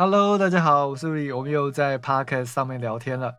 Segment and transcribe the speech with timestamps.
[0.00, 3.36] Hello，大家好，我是李，我们又在 Podcast 上面聊天了。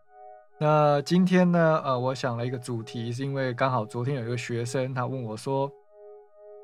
[0.60, 5.68] 那今天呢，呃，我想了一个主题，是因为刚好昨天有一个学生他问我说，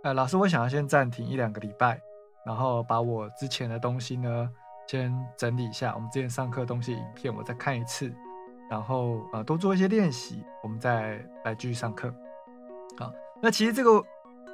[0.05, 2.01] 呃，老师，我想要先暂停一两个礼拜，
[2.47, 4.49] 然后把我之前的东西呢
[4.87, 8.09] 先整理一下，我们之前上课东西影片我再看一次，
[8.71, 12.09] 然后呃多做一些练习，我们再来继续上课。
[12.97, 13.13] 好，
[13.43, 14.05] 那其实这个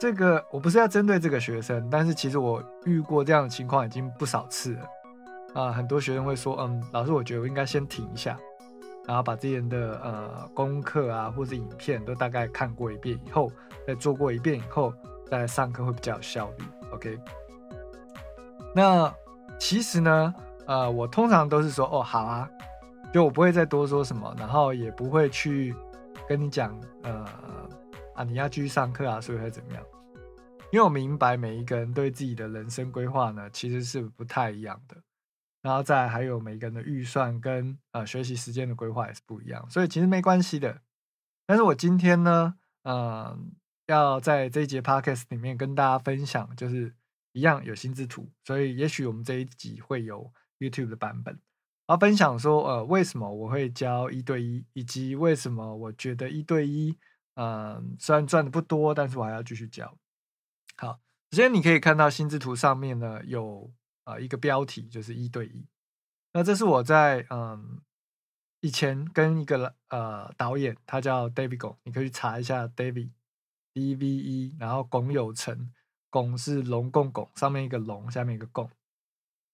[0.00, 4.88] 这个我不是要针对这个学生，但是其实我遇过这样的情况已经不少次了。
[5.54, 8.36] 啊，很多学生会说，嗯，老师，我觉得我应该先停一下，
[9.06, 13.50] 然后把之前的呃功课啊或者影片都大概看过一遍以后，
[13.86, 14.92] 再做过一遍以后，
[15.30, 16.64] 再来上课会比较有效率。
[16.92, 17.18] OK，
[18.74, 19.14] 那
[19.58, 20.34] 其实呢，
[20.66, 22.50] 呃，我通常都是说，哦，好啊，
[23.12, 25.72] 就我不会再多说什么，然后也不会去
[26.28, 27.24] 跟你讲，呃，
[28.16, 29.82] 啊，你要继续上课啊，所以会怎么样？
[30.72, 34.96] 因为我明白每一个人对自己的人生规划呢，其实是不太一样的。
[35.64, 40.82] 然后再还有每个人的预算跟呃学习时间的规划也是不一样，所以其实没关系的。
[41.46, 43.50] 但是我今天呢，嗯，
[43.86, 46.94] 要在这一节 podcast 里面跟大家分享，就是
[47.32, 51.32] 一样有心智图，所以也许我们这一集会有 YouTube 的版本，
[51.86, 56.98] 然后分享说，呃，为什么我会教一对一，以及为什么我觉得一对一，
[57.36, 59.96] 嗯，虽然赚的不多，但是我还要继续教。
[60.76, 63.72] 好，首先你可以看到心智图上面呢有。
[64.04, 65.66] 啊，一个标题就是一对一。
[66.32, 67.80] 那这是我在嗯
[68.60, 73.10] 以前跟一个呃导演，他叫 David Gong，你可以去查一下 David
[73.72, 75.70] D V E，然后龚有成，
[76.10, 78.70] 龚是龙共拱，上面一个龙，下面一个共。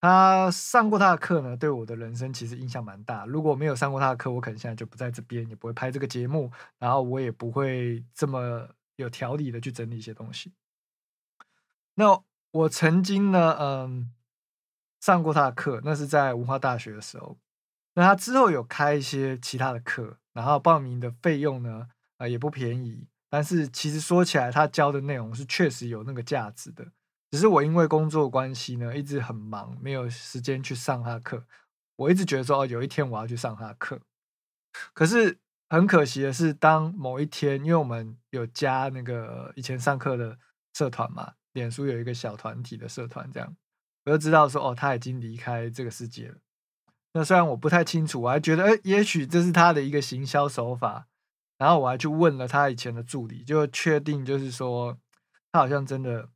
[0.01, 3.27] 他上过他的课呢，对我的人生其实影响蛮大。
[3.27, 10.55] 如果没有上过他的课，我可能现在就不在这边，也不会拍这个节目，然后我也不会这么有条理的去整理一些东西。
[11.95, 14.13] 那我曾经呢，嗯。
[15.01, 17.39] 上过他的课，那是在文化大学的时候。
[17.95, 23.07] 那他之后有开一些其他的课，然后报名的费用呢，啊也不便宜。
[23.29, 26.87] 但是其实说起来，他教的内容是确实有那个价值的。
[27.31, 31.45] 只是我因为工作关系呢，一直很忙，没有时间去上他的课。
[31.97, 34.01] 我一直觉得说，哦，有一天我要去上他的课。
[34.93, 40.37] 可是很可惜的是，当某一天，因为我们有加那个以前上课的
[40.75, 43.57] 社团嘛，脸书有一个小团体的社团，这样。
[44.05, 46.37] 我就知道说，哦，他已经离开这个世界了。
[47.13, 51.07] 那虽然我不太清楚，我还觉得，哎，也许这是他的一个行销手法。
[51.59, 54.99] 然后我还去问了他以前的助理，就确定就是说，
[55.53, 56.31] 他好像真的，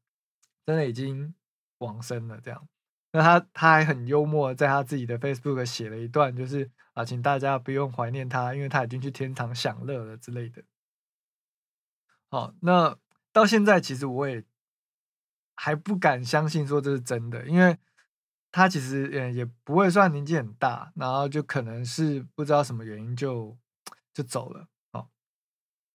[0.67, 1.35] 真的已经
[1.79, 2.39] 往生了。
[2.43, 2.69] 这样，
[3.13, 10.63] 那他他还很幽默，在他自己的 Facebook 写了一段，就是啊，请大家不用怀念他，因为他已经去天堂享乐了之类的。
[12.29, 12.99] 好，那
[13.33, 14.45] 到现在其实我也。
[15.57, 17.79] 还不敢相信说这是真的，因为
[18.51, 23.57] 他其实也也不会算年纪很大，然后就可能是不知道什么原因就
[24.13, 25.09] 就走了哦。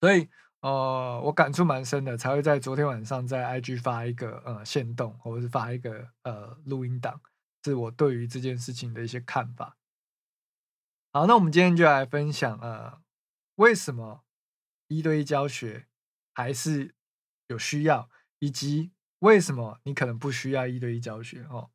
[0.01, 0.29] 所以
[0.61, 7.21] 呃，我感触蛮深的，才会在昨天晚上在 IG 发一个呃线动，或者是发一个呃录音档，
[7.63, 9.77] 是我对于这件事情的一些看法。
[11.13, 13.01] 好，那我们今天就来分享呃，
[13.55, 14.23] 为什么
[14.87, 15.87] 一对一教学
[16.33, 16.93] 还是
[17.47, 18.09] 有需要，
[18.39, 18.91] 以及。
[19.19, 21.45] 为什么你可能不需要一对一教学？
[21.49, 21.69] 哦，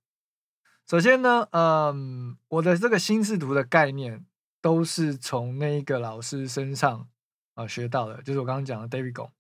[0.87, 4.25] 首先呢，嗯，我的这个心视图的概念
[4.63, 7.09] 都是从那一个老师身上
[7.55, 9.31] 啊学到的，就是我刚刚讲的 David Gong。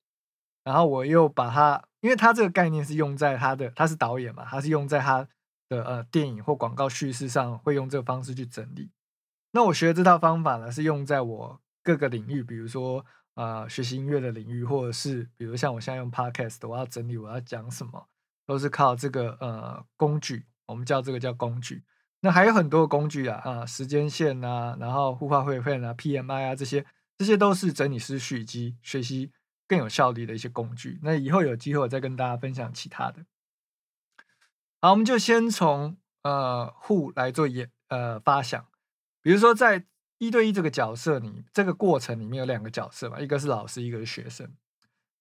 [0.64, 5.28] 然后我又把它，因为他这个概念是用在他的，他是导演嘛，他是用在他
[5.69, 8.91] 的呃电影或广告叙事上，会用这个方式去整理。
[9.53, 13.04] 那我学的这套方法呢，是用在我各个领域，比如说。
[13.34, 18.08] 啊，学习音乐的领域，或者是比如像我现在用 Podcast，我要整理我要讲什么，
[18.46, 21.82] 都是靠这个呃工具，我们叫这个叫工具。
[22.20, 26.86] 那还有很多工具啊，啊时间线啊，然后互化会片啊，PMI 啊这些，
[27.18, 29.32] 这些都是整理思绪以及学习
[29.66, 31.00] 更有效率的一些工具。
[31.02, 33.26] 那以后有机会我再跟大家分享其他的。
[34.80, 38.66] 好，我们就先从呃互来做演呃发想，
[39.20, 39.87] 比如说在。
[40.19, 44.49] 一对一这个角色，你这个过程里面有两个角色嘛，一个是老师，一个是学生。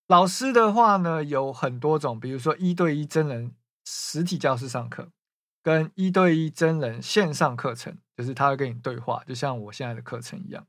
[0.08, 3.54] 老师的话呢，有很多种，比如说一对一真人
[3.86, 5.10] 实体教室上课，
[5.64, 10.68] 跟一对一真人线上课程，就是他会跟你对话，就像我现在的课程一样。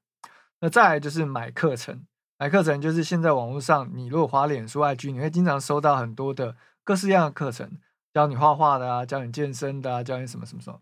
[0.61, 2.06] 那再来就是买课程，
[2.38, 7.79] 买课程就是现在网络上，你如果滑脸书 IG，你会经常收到很多的各式各样的课程，
[8.15, 10.81] 教你画画的啊，教你健身的啊，教你什么什么什么，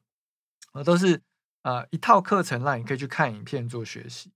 [0.73, 1.21] 啊，都是。
[1.62, 4.32] 啊，一套课程让你可以去看影片做学习。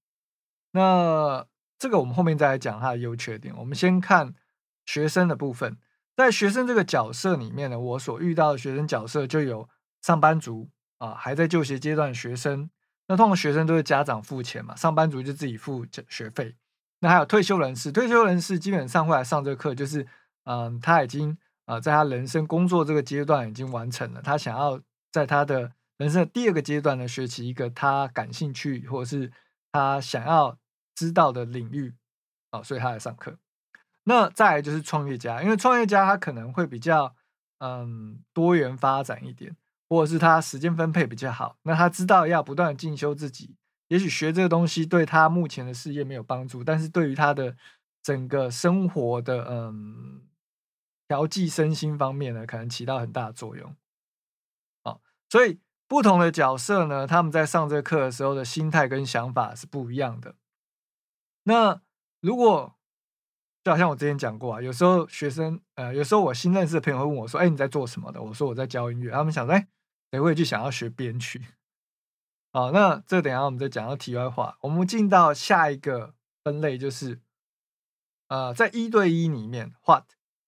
[0.73, 1.47] 那
[1.79, 3.55] 这个我们后面再来讲它的优缺点。
[3.57, 4.35] 我们先看
[4.85, 5.77] 学生的部分，
[6.17, 9.69] 在学生这个角色里面呢，我所遇到的学生角色就有
[10.03, 12.71] 上班族、啊还在就学阶段的学生，
[13.09, 16.57] 那通常学生都是家长付钱嘛，上班族就自己付学费。
[17.01, 20.07] 那还有退休人士，退休人士基本上会来上这个课，就是
[20.45, 21.37] 嗯，他已经
[21.67, 24.81] 啊在他人生工作这个阶段已经完成了，他想要
[25.13, 29.33] 在他的人生的第二个阶段呢，学习一个他感兴趣或者是
[29.73, 30.59] 他想要
[30.95, 31.95] 知道的领域
[32.51, 33.39] 啊，所以他来上课。
[34.05, 37.17] 那再来就是创业家，因为创业家他可能会比较
[37.59, 39.57] 嗯多元发展一点，
[39.89, 43.57] 或者是他时间分配比较好，那他知道要不断进修自己。
[43.89, 47.57] 也许学这个东西对他目前的事业没有帮助，但是对于他的
[48.03, 50.23] 整个生活的嗯
[51.09, 53.75] 调剂身心方面呢，可能起到很大的作用。
[54.85, 55.59] 好，所以
[55.89, 60.35] 不同的角色呢，他们在上这个课的时候的心态跟想法是不一样的。
[61.45, 61.81] 那
[62.21, 62.77] 如果
[63.63, 69.69] 就好像我之前讲过啊，有时候学生呃，有时候我新认识的朋友会问我说：“哎，你在做什么的？”我说：“我在教音乐。”他们想说：“哎，
[70.11, 71.45] 谁会去想要学编曲？”
[72.53, 74.57] 好，那这等下我们再讲到题外话。
[74.63, 77.21] 我们进到下一个分类，就是
[78.29, 80.05] 呃，在一对一里面，what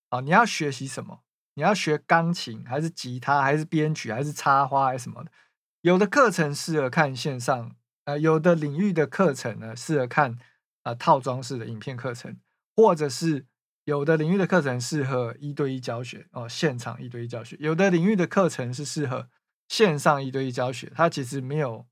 [0.09, 0.21] 啊？
[0.21, 1.23] 你要学习什么？
[1.59, 5.33] 你要学钢琴，还是吉他，还是编曲，还是插花，还是什么的？
[5.81, 7.75] 有的课程适合看线上，
[8.05, 10.39] 呃，有的领域的课程呢适合看
[10.85, 12.39] 啊套装式的影片课程，
[12.77, 13.45] 或者是
[13.87, 17.57] 有的领域的课程适合一对一教学哦，现场一对一教学。
[17.59, 19.29] 有的领域的课程是适合
[19.67, 21.89] 线上一对一教学，它其实没有。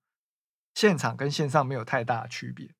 [0.76, 2.75] 现场跟线上没有太大的区别。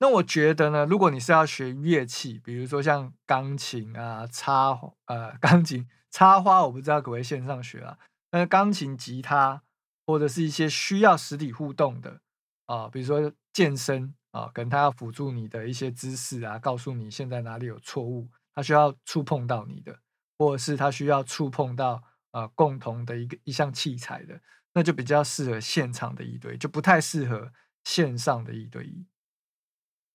[0.00, 7.98] 那我觉得呢，如果你是要学乐器，比如说像钢琴啊、插呃 钢琴、插花，我不知道可不可以线上学啊。
[8.30, 9.62] 那钢琴、吉他
[10.06, 12.20] 或者是一些需要实体互动的
[12.66, 19.98] 啊，比如说健身啊，可能他要辅助你的一些姿势啊，告诉你现在哪里有错误，他需要触碰到你的，
[20.38, 22.02] 或者是他需要触碰到
[22.32, 24.40] 呃共同的一个一项器材的。
[24.74, 27.52] 那就比较适合现场的一对，就不太适合
[27.84, 29.04] 线上的一对一。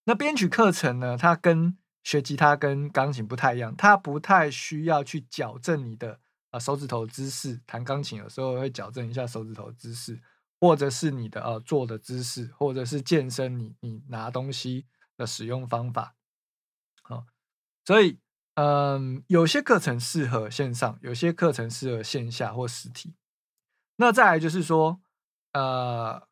[0.05, 1.17] 那编曲课程呢？
[1.17, 6.19] 它跟学吉他跟钢琴不太一样，它不太需要去矫正你的
[6.51, 7.61] 啊手指头姿势。
[7.65, 10.21] 弹钢琴有时候会矫正一下手指头姿势，
[10.59, 14.85] 或者是你的呃坐的姿势，或者是健身你你拿东西
[15.15, 16.15] 的使用方法。
[17.01, 17.25] 好，
[17.85, 18.19] 所以
[18.55, 23.15] 嗯，有些课程适合线上，有些课程适合线下或实体。
[23.95, 25.01] 那再来就是说，
[25.53, 26.27] 呃，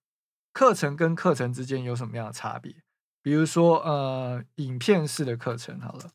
[0.52, 2.81] 课程跟课程之间有什么样的差别？
[3.22, 6.12] 比如说，呃，影片式的课程好了，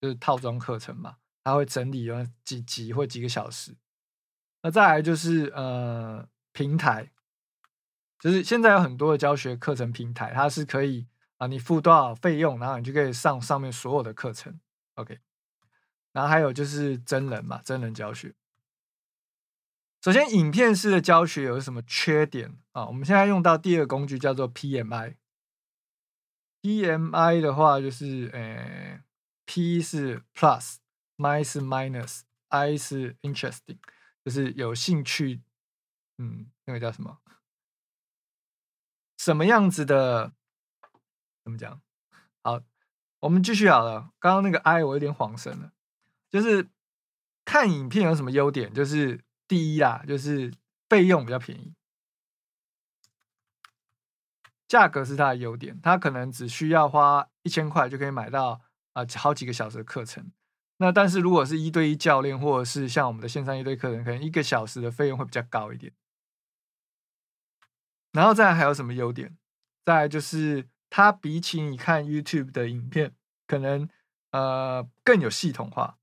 [0.00, 3.74] 就是套装课程嘛，它会整理了几集或几个小时。
[4.62, 7.10] 那再来就是呃，平台，
[8.20, 11.08] 就是现在有很多的教学课程平台，它是可以
[11.38, 14.60] 啊，你付多少费用，然后你就可以上上面所有的课程。
[14.94, 15.18] OK，
[16.12, 18.34] 然后还有就是真人嘛，真人教学。
[20.04, 22.86] 首先，影片式的教学有什么缺点啊？
[22.86, 25.16] 我们现在用到第二个工具叫做 PMI。
[26.62, 29.02] PMI 的话就是，呃
[29.44, 33.78] ，P 是 Plus，M 是 Minus，I 是 Interesting，
[34.24, 35.42] 就是有兴趣。
[36.18, 37.18] 嗯，那个叫什么？
[39.18, 40.32] 什么样子的？
[41.44, 41.82] 怎么讲？
[42.42, 42.62] 好，
[43.20, 44.12] 我们继续好了。
[44.18, 45.72] 刚刚那个 I 我有点晃神了，
[46.30, 46.70] 就是
[47.44, 48.72] 看影片有什么优点？
[48.72, 49.22] 就是。
[49.48, 50.50] 第一啦，就是
[50.88, 51.74] 费用比较便宜，
[54.72, 55.78] 价格是它的优点。
[55.82, 58.58] 它可能只需要花一千块就可以买到
[58.94, 60.32] 啊好几个小时的课程。
[60.78, 65.92] 那但是如果是一对一教练，或者是像我们的线上一对课程，可能一个小时的费用会比较高一点。
[68.12, 69.36] 然后再还有什么优点？
[69.84, 73.14] 再就是它比起你看 YouTube 的影片，
[73.46, 73.86] 可能
[74.30, 75.98] 呃更有系统化。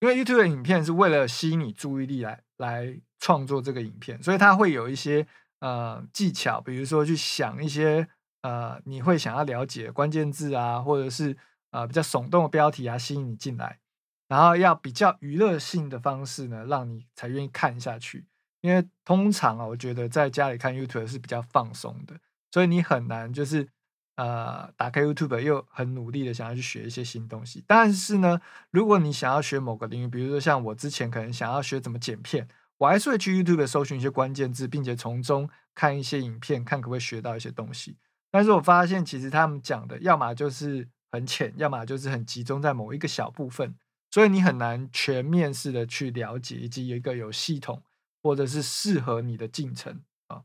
[0.00, 5.28] 因为 YouTube 的影片是为了吸引你注意力来来创作这个影片，所以它会有一些
[5.62, 8.06] 呃技巧，比如说去想一些
[8.42, 11.36] 呃你会想要了解关键字啊，或者是
[11.70, 13.78] 呃比较耸动的标题啊，吸引你进来，
[14.26, 18.26] 然后要比较娱乐性的方式呢，让你才愿意看下去。
[18.60, 22.16] 因为通常啊，我觉得在家里看 YouTube 是比较放松的，
[22.50, 23.68] 所以你很难就是。
[24.16, 28.38] 呃，打开 YouTube 又很努力的想要去学一些新东西，但是呢，
[28.70, 32.46] 如果你想要学某个领域，比如说像我之前可能想要学怎么剪片，
[32.78, 37.96] 我还是会去 YouTube 搜寻一些关键字，并且从中看一些影片，看可不可以学到一些东西。
[38.30, 43.74] 但是我发现其实他们讲的，要么就是很浅，要么就是很集中在某一个小部分，
[44.10, 47.82] 所以你很难全面式的去了解，以及有一个有系统
[48.22, 50.44] 或者是适合你的进程啊。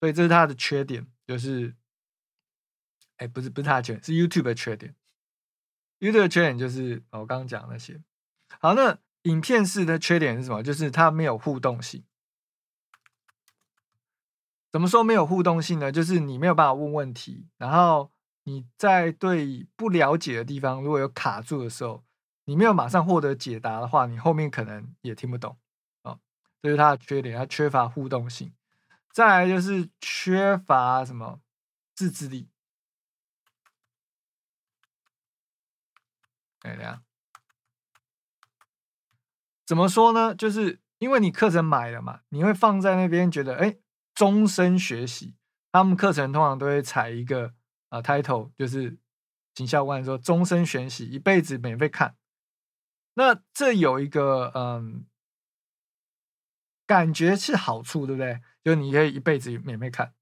[0.00, 1.74] 所以这是它的缺点，就是。
[3.18, 4.96] 哎，不是不是他的缺点，是 YouTube 的缺点。
[6.00, 8.02] YouTube 的缺点就是我刚刚讲那些。
[8.58, 10.62] 好，那影片式的缺点是什么？
[10.62, 12.04] 就是它没有互动性。
[14.70, 15.92] 怎么说没有互动性呢？
[15.92, 18.10] 就是你没有办法问问题，然后
[18.44, 22.02] 你在对不了解的地方如果有卡住的时候，
[22.44, 25.58] 你没有马上获得解答的话，你后面可能也听不懂
[26.02, 26.18] 啊。
[26.62, 28.52] 这是它的缺点，它缺乏互动性。
[29.12, 31.40] 再来就是缺乏什么
[31.94, 32.48] 自制力。
[36.60, 37.04] 哎，这样
[39.72, 40.34] 怎么说呢？
[40.34, 43.78] 就是因为你课程买了嘛，你会放在那边，觉得哎，
[44.14, 45.34] 终身学习。
[45.70, 47.54] 他们课程通常都会采一个
[47.88, 48.98] 啊 title，就是
[49.54, 52.16] 行销官说终身学习，一辈子免费看。
[53.14, 55.06] 那这有一个嗯，
[56.86, 58.42] 感觉是好处，对不对？
[58.62, 60.12] 就你可以一辈子免费看。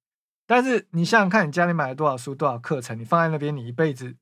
[0.46, 4.16] 但是你想想看，你家里买了多少书、多少课程，你放在那边，你一辈子。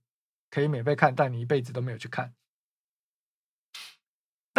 [0.51, 2.33] 可以免费看，但你一辈子都没有去看。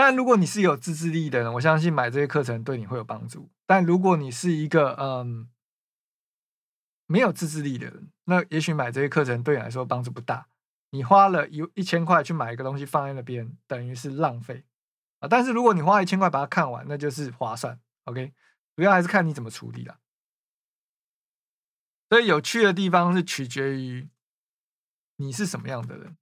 [0.01, 3.50] 但如果你是有自制力的人，我相信买这些课程对你会有帮助。
[3.65, 5.50] 但如果你是一个嗯
[7.06, 10.48] 没有自制力的人，那也许买这些课程对你来说帮助不大。
[10.91, 14.63] 你花了一一千块去买一个东西放在那边，等于是浪费
[15.20, 15.27] 啊。
[15.27, 17.77] 但是如果你花一千块把它看完，那就是划算。
[18.06, 18.32] OK，
[18.77, 20.00] 主要还是看你怎么处理了。
[22.08, 24.08] 所以有趣的地方是取决于。
[25.18, 26.15] 你是什么样的人？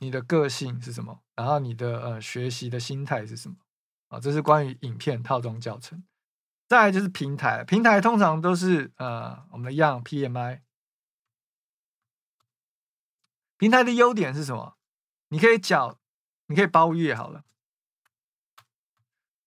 [0.00, 1.22] 你的个性是什么？
[1.34, 3.56] 然后你的呃学习的心态是什么？
[4.08, 6.04] 啊，这是关于影片套装教程。
[6.66, 10.60] 再来就是平台，平台通常都是呃我们的样 PMI。
[13.56, 14.76] 平台的优点是什么？
[15.28, 15.98] 你可以缴，
[16.46, 17.44] 你可以包月好了，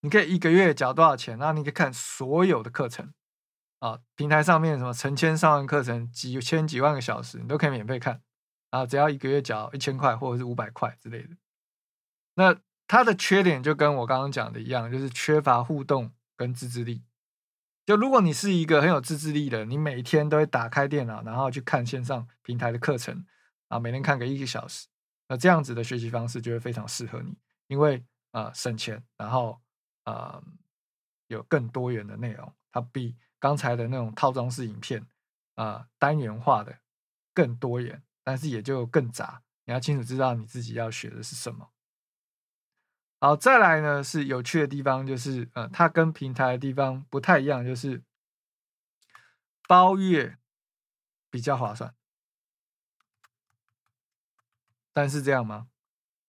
[0.00, 1.38] 你可以一个月缴多少钱？
[1.38, 3.14] 然后你可以看所有的课程。
[3.78, 8.22] 啊，平台上面什么成千上万课程，几千几万个小时，你都可以免费看。
[8.72, 11.36] 啊，只要一个月缴一千块或者是五百块之类的。
[12.34, 17.04] 那它的缺点就跟我刚刚讲的一样，就是缺乏互动跟自制力。
[17.86, 23.24] 就如果你是一个很有自制力的，你每天都会打开电脑，然后去看线上平台的课程，
[23.68, 24.88] 啊，每天看个一个小时，
[25.28, 27.36] 那这样子的学习方式就会非常适合你，
[27.68, 29.60] 因为啊省钱，然后
[30.04, 30.42] 啊
[31.28, 33.16] 有更多元的内容，它比。
[33.42, 35.04] 刚才的那种套装式影片
[35.56, 36.78] 啊，单元化的
[37.34, 39.42] 更多元，但是也就更杂。
[39.64, 41.70] 你要清楚知道你自己要学的是什么。
[43.20, 48.02] 好，再来呢是有趣的地方，就是呃，它跟平台的地方不太一样，就是
[49.68, 50.38] 包月
[51.30, 51.94] 比较划算。
[54.92, 55.68] 但是这样吗？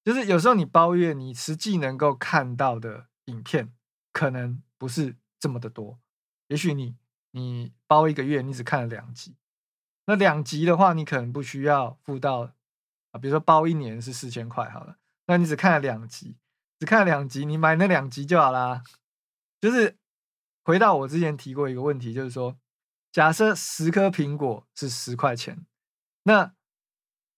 [0.03, 3.73] 就是有时候你包月，你实际能够看到的影片
[4.11, 5.99] 可能不是这么的多，
[6.47, 6.95] 也许你。
[7.35, 9.35] 你包一个月，你只看了两集，
[10.05, 12.53] 那两集的话，你可能不需要付到
[13.11, 16.35] 啊，比如说包一年是四千块好了，那你只看了两集，
[16.79, 18.83] 只看了两集，你买那两集就好啦。
[19.61, 19.97] 就是
[20.63, 22.57] 回到我之前提过一个问题，就是说，
[23.11, 25.65] 假设十颗苹果是十块钱，
[26.23, 26.53] 那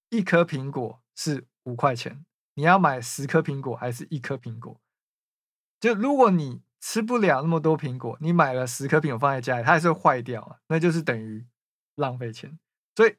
[0.09, 4.79] 一颗苹果是五块钱，你要买十颗苹果还是一颗苹果？
[5.79, 6.63] 就如果你。
[6.81, 11.43] 吃不了那么多苹果，你买了十颗苹果放在家里，它还是会坏掉啊，那就是等于
[11.95, 12.59] 浪费钱。
[12.95, 13.17] 所以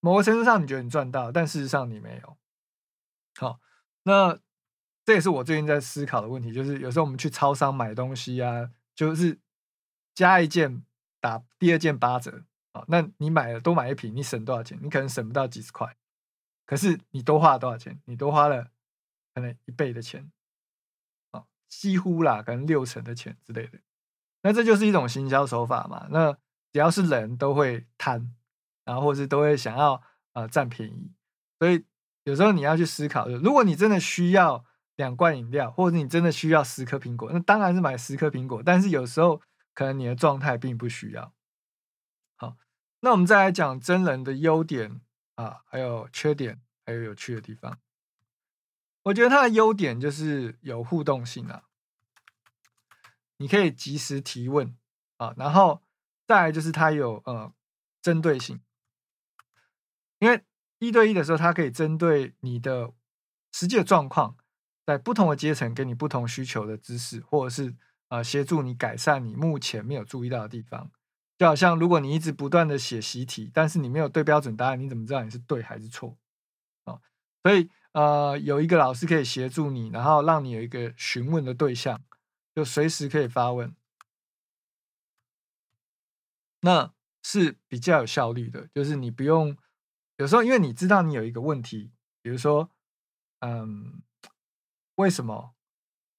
[0.00, 2.36] 某个程度上你觉得你赚到，但事实上你没有。
[3.36, 3.60] 好，
[4.02, 4.38] 那
[5.04, 9.38] 这也是我最近在思考的问题，就是有时候我们去超商买东西啊，就是
[10.14, 10.84] 加一件
[11.20, 14.78] 打第二件八折啊，那你买了多买一瓶，你省多少钱？
[14.82, 15.96] 你可能省不到几十块，
[16.66, 18.00] 可是你多花了多少钱？
[18.06, 18.70] 你多花了
[19.34, 20.30] 可能一倍的钱。
[21.70, 23.78] 几乎啦，可能六成的钱之类的，
[24.40, 26.08] 那这就是一种行销手法嘛。
[26.10, 26.34] 那
[26.72, 28.34] 只要是人都会贪，
[28.84, 31.12] 然后或是都会想要呃占便宜，
[31.58, 31.84] 所以
[32.24, 34.64] 有时候你要去思考，如果你真的需要
[34.96, 38.62] 两罐饮料，或者你真的需要十颗苹果，那当然是买十颗苹果。
[38.62, 39.40] 但是有时候
[39.72, 41.32] 可能你的状态并不需要。
[42.36, 42.56] 好，
[43.00, 45.00] 那我们再来讲真人的优点
[45.36, 47.78] 啊，还有缺点，还有有趣的地方。
[49.04, 51.62] 我觉得它的优点就是有互动性啊，
[53.38, 54.76] 你可以及时提问
[55.16, 55.82] 啊，然后
[56.28, 57.52] 再来就是它有呃
[58.00, 58.60] 针对性，
[60.20, 60.44] 因为
[60.78, 62.92] 一对一的时候，它可以针对你的
[63.52, 64.36] 实际的状况，
[64.86, 67.74] 在不同的阶层给你不同需求的知识，或者是
[68.10, 70.92] 呃协助你改善你目前没有注意到的地方。
[71.38, 76.16] 就好像如果你一直不断的写习题，但是你没有对标准答案，你怎么知道你是对还是错
[76.84, 77.00] 啊？
[77.42, 77.68] 所以。
[77.92, 82.00] 呃，有一个老师可以协助你，然后让你有一个询问的对象，
[82.54, 83.74] 就随时可以发问，
[86.60, 88.68] 那是比较有效率的。
[88.74, 89.56] 就是你不用
[90.16, 92.70] 有时候，因为你知道你有一个问题，比如说，
[93.40, 94.02] 嗯，
[94.96, 95.54] 为什么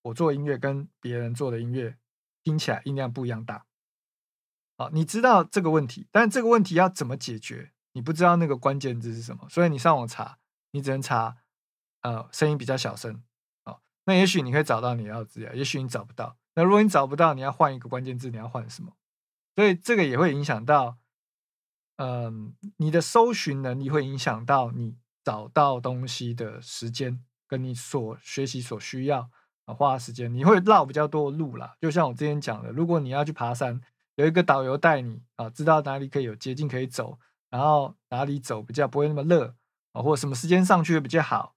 [0.04, 1.98] 我做音乐跟别人做的音乐
[2.44, 3.66] 听起来音量不一样大？
[4.78, 7.74] 好，你知道这个问题，但这个问题要怎么解决？
[7.92, 10.38] 你不知道那个关键字是什么，所以你上网查，
[10.72, 11.38] 你只能查
[12.02, 13.22] 呃声音比较小声。
[13.66, 16.38] 好，那也许你可以找到你要资料，也许你找不到。
[16.54, 18.94] 那如果你找不到，你要换一个关键字，你要换什么？
[19.60, 20.98] 所以这个也会影响到，
[21.98, 29.30] 嗯，你的搜寻能力会影响到你找到东西的时间，跟你所学习所需要
[29.66, 31.76] 啊花的时间，你会绕比较多的路啦。
[31.82, 33.82] 就像我之前讲的，如果你要去爬山。
[34.16, 39.56] 有一个导游带你啊，知道哪里可以有捷径可以走，然后哪里走比较不会那么热
[39.92, 41.56] 啊，或者什么时间上去会比较好，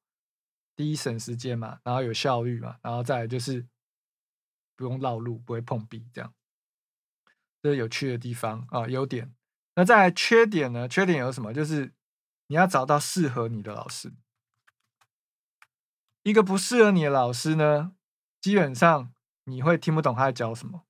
[0.74, 3.64] 第一省时间嘛，然后有效率嘛，然后再来就是
[4.76, 6.32] 不用绕路，不会碰壁，这样
[7.62, 9.32] 这有趣的地方啊，优点。
[9.76, 10.88] 那再来缺点呢？
[10.88, 11.54] 缺点有什么？
[11.54, 11.92] 就是
[12.48, 14.12] 你要找到适合你的老师，
[16.24, 17.92] 一个不适合你的老师呢，
[18.40, 19.12] 基本上
[19.44, 20.82] 你会听不懂他在教什么。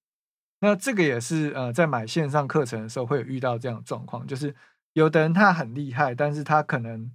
[0.61, 4.55] 那这个也是呃，在买线上课程的时候会有遇到这样的状况，就是
[4.95, 7.15] 有的人他很厉害，但是他可能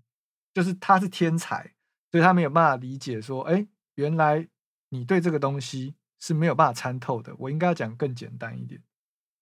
[0.53, 1.73] 就是他是天才，
[2.11, 4.47] 所以他没有办法理解说，哎，原来
[4.89, 7.35] 你对这个东西是没有办法参透的。
[7.39, 8.81] 我应该要讲更简单一点，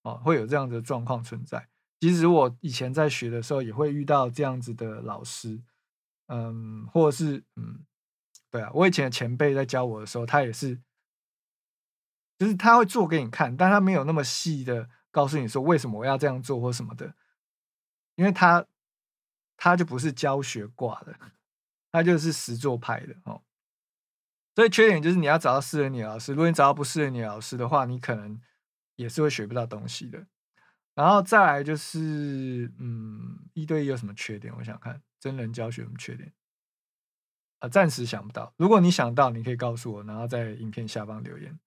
[0.06, 1.68] 哦，会有这样的状况存在。
[2.00, 5.60] 其实我以前在学的时候也会遇到这样子的老师，
[6.28, 7.84] 嗯，或者是嗯，
[8.50, 10.80] 对啊，我以前的前辈在教我的时候，他也是。
[12.38, 17.14] 就是他会做给你看，但他没有那么细的告诉你说为什么我要这样做或什么的，
[18.14, 18.66] 因为他
[19.56, 21.18] 他就不是教学挂的，
[21.90, 23.40] 他就是实做派的哦。
[24.54, 28.38] 所以缺点就是你要找到适合你的老师，如果你找到不适合你的老师的话，你可能
[28.96, 30.26] 也是会学不到东西的。
[30.94, 34.54] 然后再来就是，嗯，一对一有什么缺点？
[34.56, 36.32] 我想看真人教学有什么缺点
[37.58, 37.68] 啊？
[37.68, 38.52] 暂时想不到。
[38.56, 41.58] 如果你想到，你可以告诉我，然后在影片下方留言。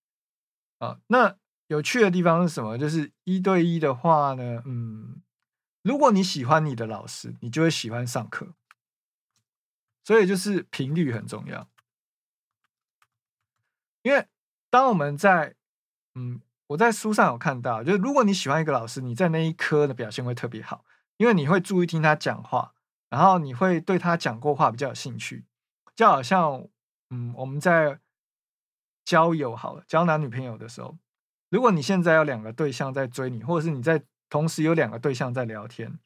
[0.80, 2.78] 啊，那有趣的地方是什么？
[2.78, 5.22] 就是一对一的话呢，嗯，
[5.84, 8.56] 如果你喜欢你的老师，你就会喜欢上课。
[10.04, 11.70] 所以就是频率很重要。
[14.02, 14.26] 因为
[14.72, 15.54] 当我们在，
[16.16, 20.84] 嗯，我在书上有看到，就是如果你喜欢一个老师，你在那一科的表现会特别好，
[21.18, 22.74] 因为你会注意听他讲话，
[23.10, 25.46] 然后你会对他讲过话比较有兴趣，
[25.96, 26.68] 就好像，
[27.10, 28.00] 嗯，我们在。
[29.06, 30.96] 交友好了，交男女朋友的时候，
[31.50, 35.98] 如果你现在有两个对象在追你，或者是你在同时有两个对象在聊天，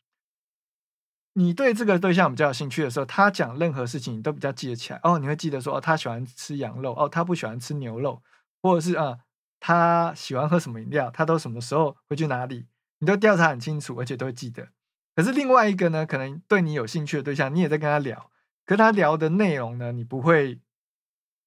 [1.33, 5.19] 你对这个对象比较有兴趣的时候，他讲任何事情你都比较记得起来哦。
[5.19, 8.23] 你会记得说哦，他喜欢吃羊肉哦，他不喜欢吃牛肉，
[8.61, 9.19] 或者是啊，
[9.65, 12.67] 他喜欢喝什么饮料，他都什么时候会去哪里，
[12.99, 14.67] 你都调查很清楚，而且都会记得。
[15.15, 18.29] 可是另外一个呢，可能对你有兴趣的对象，你也在跟他聊，
[18.65, 20.59] 可他聊的内容呢，你不会。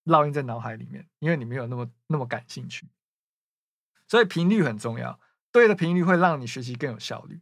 [0.06, 2.88] 烙印在脑海里面，因为你没有那么那么感兴趣，
[4.06, 5.18] 所以频率很重要。
[5.50, 7.40] 对的频率会让你学习更有效率。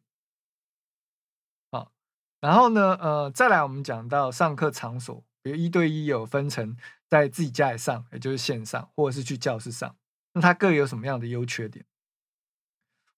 [1.70, 1.92] 好，
[2.40, 6.74] 然后呢，呃，再来我们讲到上课场所，比如一对一有分成
[7.06, 9.94] 在自己家里上，也就是线上，或者是去教室上，
[10.34, 11.86] 那它各有什么样的优缺点？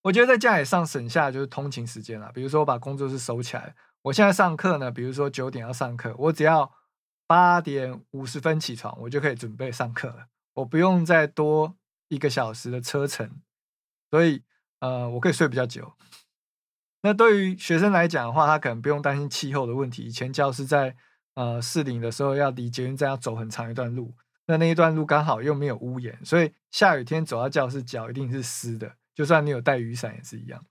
[0.02, 2.30] 我觉得在家里上省下就是通勤时间了。
[2.32, 6.72] 比如说我把工作室收起来，我现在上课呢，比如说九点要上课，我只要。
[7.28, 10.28] 八点五十分起床，我就可以准备上课了。
[10.54, 11.76] 我不用再多
[12.06, 13.42] 一个小时的车程，
[14.12, 14.44] 所以
[14.78, 15.94] 呃，我可以睡比较久。
[17.02, 20.04] 那对于学生来讲的话，他可能不用担心气候的问题。
[20.04, 20.94] 以前教室在
[21.34, 24.14] 呃市林的时候，要离捷运站要走很长一段路，
[24.46, 30.64] 那那一段路刚好又没有屋檐，所以下雨天走到教室脚一定是湿的，就算你有带雨伞也是一样。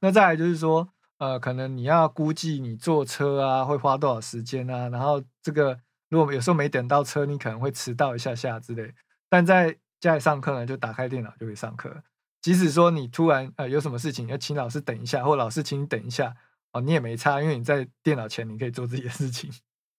[0.00, 0.88] 那再来就是说，
[1.18, 5.80] 呃，可能你要估计你坐车啊会花多少时间啊，然后这个。
[6.10, 8.92] 如果有时候没等到车，你可能会迟到一下下之类。
[9.28, 12.02] 但在家里上课呢，就打开电脑就可以上课。
[12.42, 16.34] 即使说你突然呃有什么事情要请老师等一下，或老师请你等一下
[16.72, 19.52] 哦，你也没差，因为你在电脑前你可以做自己的事情。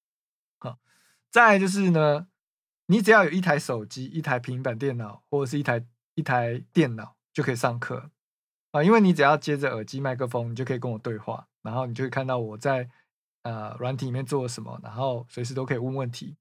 [0.59, 0.77] 好，
[1.31, 2.27] 再来就是呢，
[2.85, 8.11] 你只要有一台手机、一台平板电脑或者是一台一台电脑就可以上课
[8.71, 12.89] 啊，因为你只要接着耳机麦克风，你就可以跟我对话，然后你就会看到我在。
[13.43, 16.37] 呃，软体里面做了什么，然后随时都可以问问题。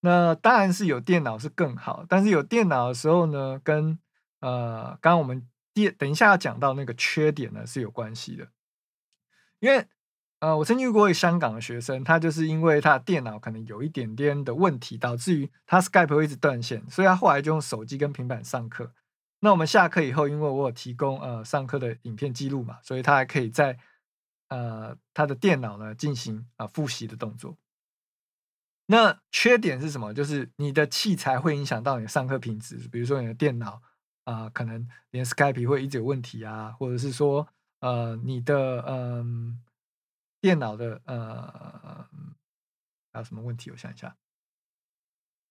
[0.00, 3.96] 那当然是有电脑是更好，但是有电脑的时候呢，跟
[4.40, 8.48] 呃，刚刚我们第等一下要讲到那个缺点呢是有关系的。
[9.60, 9.86] 因为
[10.40, 18.92] 呃，我曾经遇过一个香港的学生，他就是因为他的电脑可能有一点点的问题，导致于他 Skype 会一直断线，所以他后来就用手机跟平板上课。
[19.40, 23.78] 那我们下课以后，因为我有提供呃上课的影片记录嘛，所以他还可以在。
[24.50, 27.58] 呃，他的电脑呢进行啊复习的动作。
[28.86, 30.14] 那缺点是什么？
[30.14, 33.82] 就是你的器材会影响到你上课品质，比如说你的电脑
[34.24, 37.46] 啊，可能连 Skype 会一直有问题啊，或者是说
[37.80, 39.60] 呃你的嗯
[40.40, 42.08] 电脑的呃
[43.12, 43.70] 还有什么问题？
[43.70, 44.16] 我想一下。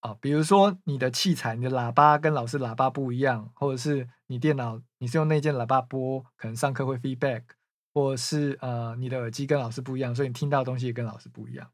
[0.02, 7.44] 啊，比如说你的器材，你的喇叭跟老师喇叭不一样，或者是你电脑你是用内建喇叭播，可能上课会 feedback，
[7.94, 11.72] 或者是呃你的耳机跟老师不一样，所以你听到的东西也跟老师不一样。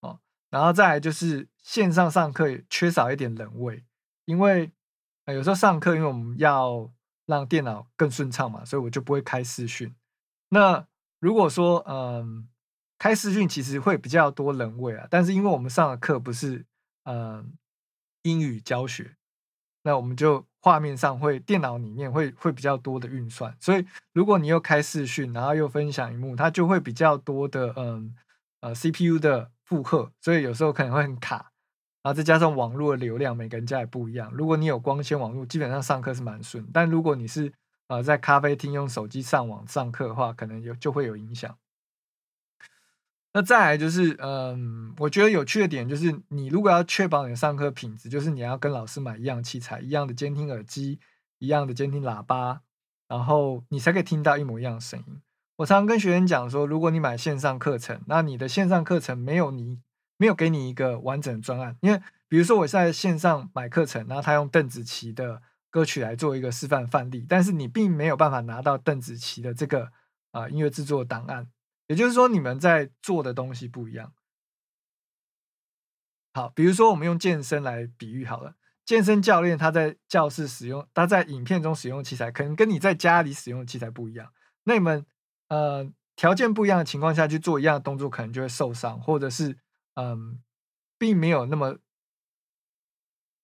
[0.00, 3.84] 哦，然后再来就是线上上课缺少一点人味，
[4.24, 4.72] 因为
[5.26, 6.90] 有时候上课因为我们要
[7.26, 9.94] 让电脑更顺畅嘛，所以我就不会开视讯。
[10.48, 10.88] 那
[11.22, 12.46] 如果说嗯
[12.98, 16.66] 开视讯其实会比较多人味啊，但是因为我们上的课不是。
[17.04, 17.54] 嗯，
[18.22, 19.16] 英语教学，
[19.82, 28.14] 那我们就画面上会电脑里面会会比较多的运算，所以如果你又开视讯，然后又分享荧幕，它就会比较多的嗯
[28.60, 31.50] 呃 CPU 的负荷，所以有时候可能会很卡，
[32.04, 34.30] 然后再加上网络的流量，每个人家也不一样。
[34.32, 37.52] 如果你有光纤网络，基本上上课是蛮顺，但如果你是
[37.92, 41.58] 呃在咖啡厅用手机上网上课的话，可能有就会有影响。
[43.34, 51.00] 那再来就是，嗯，我觉得有趣的点就是，你如果要确保你的上课品质，就是你要跟老师买一样器材、一样的监听耳机、
[51.38, 52.60] 一样的监听喇叭，
[53.08, 55.20] 然后你才可以听到一模一样的声音。
[55.56, 59.80] 我常常跟学员讲说，如果你买线上课程，那你的线上课程没有你
[60.16, 65.40] 没有给你一个完整的专案，因为比如说我在线上买课程，然后他用邓紫棋的
[65.72, 69.90] 歌曲来做一个示范范例，但是你并没有办法拿到邓紫棋的这个
[70.30, 71.50] 啊音乐制作档案。
[71.88, 74.12] 也就是说，你们在做的东西不一样。
[76.34, 78.54] 好，比如说我们用健身来比喻好了，
[78.84, 84.32] 健身教练他在教室使用，他在影片中使用器材，可能跟你在家里使用的器材不一样。
[84.64, 85.04] 那你们
[85.48, 89.58] 呃条件不一样的情况下去做一样的动作，可能就会受伤，或者是
[89.94, 90.42] 嗯，
[90.96, 91.78] 并没有那么，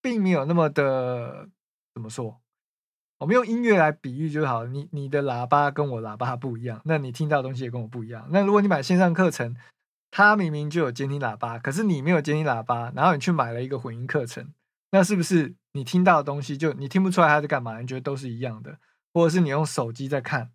[0.01, 1.51] 并没有那么的
[1.99, 2.41] 怎么说？
[3.19, 4.65] 我们用音乐来比喻就好。
[4.67, 8.29] 你你的喇叭跟我喇叭不一样，那你听到的东西也跟我不一样。
[8.31, 9.57] 那如果你买线上课程，
[10.13, 14.55] 它明明就有监听喇叭，可是你没有监听喇叭，然后你去买了一个混音课程，
[14.93, 17.81] 那是不是你听到的东西就你听不出来它在干嘛？
[17.81, 18.79] 你觉得都是一样的，
[19.13, 20.53] 或者是你用手机在看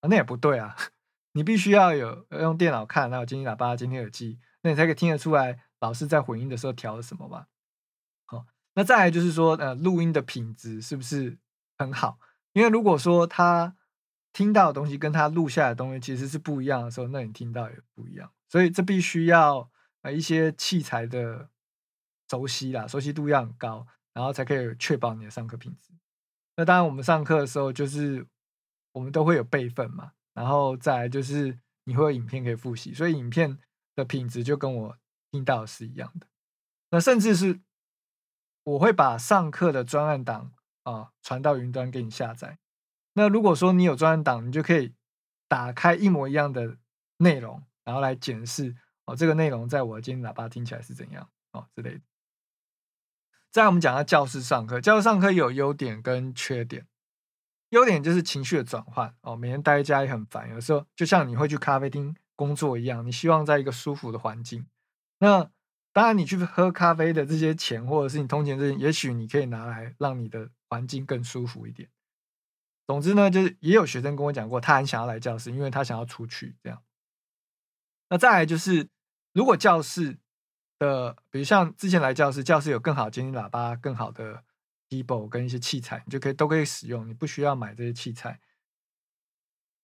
[0.00, 0.08] 啊？
[0.08, 0.74] 那也不对啊！
[1.34, 7.46] 你必须要有用电脑看，然后监听喇叭、监听耳机，那你才可以听得出来老师在混音的时候调了什么吧？
[8.74, 11.38] 那再来就是说，呃，录音的品质是不是？
[11.80, 12.18] 很好，
[12.52, 13.74] 因为如果说他
[14.34, 18.30] 听到的东西跟他录下的东西其实是不一样的时候，那你听到也不一样。
[18.50, 19.70] 所以这必须要
[20.02, 21.48] 呃一些器材的
[22.28, 25.94] 熟悉啦，熟悉度要很高，然后才可以确保你的上课品质。
[26.54, 28.26] 那当然，我们上课的时候就是
[28.92, 33.56] 我们都会有备份嘛，然后再来就是你会有影片可以复习，所以影片
[33.94, 34.98] 的品质就跟我
[35.30, 36.26] 听到是一样的。
[36.90, 37.58] 那甚至是
[38.72, 40.52] 我会把上课的专案档。
[40.82, 42.58] 啊，传到云端给你下载。
[43.12, 44.94] 那如果说你有专案档，你就可以
[45.46, 46.78] 打开一模一样的
[47.18, 52.00] 内容，然后来检视哦，这个内容在我的监听喇叭听起来是怎样哦之类的。
[53.50, 56.86] 再我们讲到教室上课，教室上课有优点跟缺点。
[57.68, 64.66] 优点就是情绪的转换哦，每天待在家也很烦，有时候就像你会去咖啡厅工作一样，你希望在一个舒服的环境。
[65.18, 65.50] 那
[65.92, 70.50] 当然，你去喝咖啡的这些钱，或者是你通勤这些，也许你可以拿来让你的。
[70.72, 71.90] 环境更舒服一点。
[72.86, 76.80] 总之呢，就是也有学生跟我讲过，他很想要来教室，因为他想要出去这样。
[78.08, 78.88] 那再来就是，
[79.32, 80.16] 如果教室
[80.78, 84.44] 的，比如像之前来教室，教室有更好的监听喇叭、更好的
[84.88, 88.38] Dibo 跟一些器材，你就可以都可以使用，你不需要买这些器材。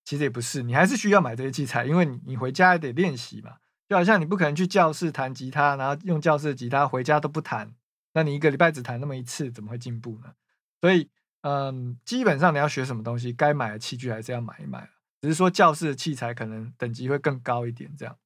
[0.05, 3.59] 其实也不是，你还是需要买这些器材，因为你你回家也得练习嘛。
[3.89, 7.75] 就好像你不可能去教室弹吉他，然后用教室的吉他回家都不弹，
[8.15, 10.35] 那你一个礼拜只弹那么一次，怎么会进步呢？
[10.81, 11.09] 所以，
[11.43, 18.17] 嗯，基本上你要学什么东西，该买的器具还是要买一买只是说教室的器材可能等级会更高一点，这样。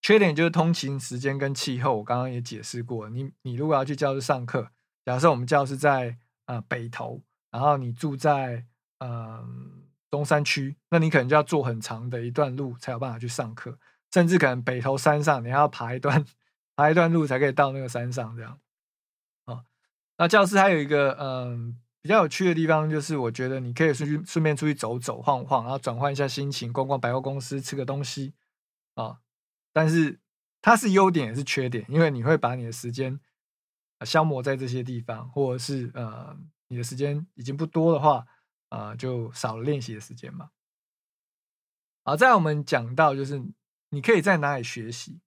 [0.00, 3.08] 缺点就是通勤时间跟气候，我刚刚也解释过。
[3.08, 4.70] 你你如果要去教室上课，
[5.04, 8.66] 假设我们教室在呃北投，然后你住在
[8.98, 13.78] 嗯中山区，那你可能就要坐很长的一段路才有办法去上课，
[14.12, 16.24] 甚至可能北投山上你要爬一段
[16.76, 18.60] 爬一段路才可以到那个山上这样。
[19.46, 19.64] 哦
[20.18, 28.34] 那教室还有一个嗯比较有趣的地方，就是我觉得你可以出去顺便出去走走晃晃，然后转换一下心情，逛逛百货公司，吃个东西
[28.94, 29.18] 啊。
[29.72, 30.20] 但是
[30.60, 33.18] 它是优点也是缺点，因为你会把你的时间
[34.04, 36.36] 消磨在这些地方，或者是呃
[36.68, 38.26] 你的时间已经不多的话，
[38.68, 40.50] 啊就少了练习的时间嘛。
[42.04, 43.40] 好，在我们讲到就是
[43.94, 45.20] 你可以在哪里学习，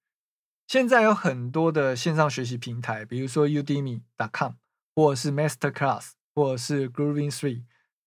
[0.67, 4.54] 现在有很多的线上学习平台，比如说 Udemy.com，
[4.95, 7.63] 或者是 Masterclass，或者是 Grooving Three，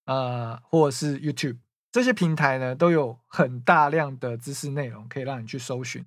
[0.06, 1.58] 呃，或者是 YouTube，
[1.92, 6.04] 这些平台呢都有很大量的知识内容可以让你去搜寻。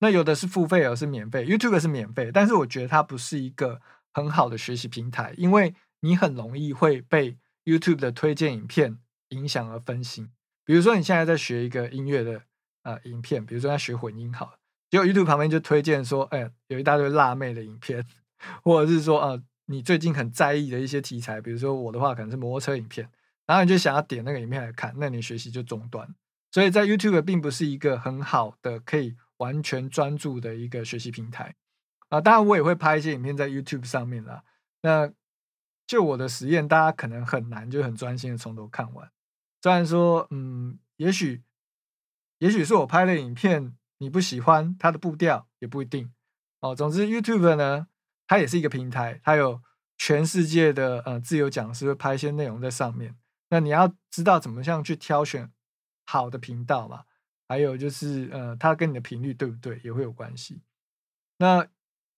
[0.00, 1.46] 那有的是付费，有的是免费。
[1.46, 3.80] YouTube 是免费，但是我觉得它不是一个
[4.12, 10.28] 很好的学习平台，因为你很容易会被 YouTube 的推荐影片影响而分心。
[10.64, 12.42] 比如说你现在在学一个音乐的
[12.82, 14.54] 呃影片，比如说在学混音好。
[14.90, 18.04] 结果 YouTube 旁边就推荐说，哎，有一大堆辣妹的影片，
[18.62, 23.08] 或者是说，呃，你最近很在意的一些题材，比如说我的话可能是摩托车影片，
[23.46, 26.14] 然后你就想要点那个影片来看，那你学习就中断。
[26.50, 31.54] 所以在 YouTube 并不是一个很好的可以完全专注的一个学习平台
[32.10, 32.20] 啊。
[32.20, 34.44] 当然我也会拍一些影片在 YouTube 上面啦。
[34.82, 35.10] 那
[35.86, 39.10] 就我的实验，大家可能很难就很专心的从头看完。
[39.62, 41.42] 虽然说，嗯，也许，
[42.42, 43.76] 也许是我拍的影片。
[43.98, 46.12] 你不喜欢它的步调也不一定
[46.58, 46.74] 哦。
[46.74, 47.86] 总之，YouTube 呢，
[48.26, 49.62] 它也是一个平台，它有
[49.96, 53.14] 全世界的呃自由讲师会拍一些内容在上面。
[53.50, 55.52] 那你要知道怎么样去挑选
[56.04, 57.04] 好的频道嘛？
[57.46, 60.62] 还有就是呃，它跟你的频率对不对也会有关系。
[61.38, 61.68] 那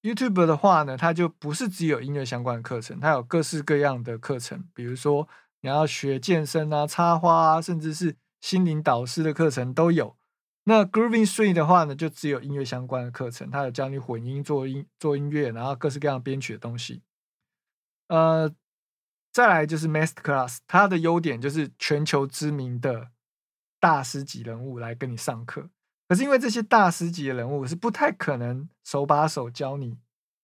[0.01, 5.29] YouTube 的话呢，它就不是只有音乐相关的课程，它有各式各样的课程，比如说
[5.61, 10.19] 你要学健身啊、插花啊，甚至是心灵导师的课程都有。
[10.65, 17.01] 那 Grooving Three 的话呢，就只有音乐相关的课程，它有教你混音、做音、做音乐，然后各式各样编曲的东西。
[18.09, 18.55] 呃，
[19.33, 23.13] 再来就是 Masterclass，它的优点就是全球知名的
[23.81, 25.71] 大师级人物来跟你上课。
[26.07, 29.97] 可是因为这些大师级的人物是不太可能手把手教你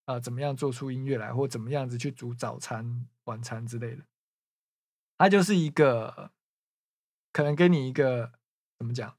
[0.06, 4.04] 啊，怎么样做出音乐来，或怎么样子去煮早餐、晚餐之类的。
[5.18, 6.30] 它就是一个
[7.32, 8.32] 可能给你一个
[8.78, 9.16] 怎么讲？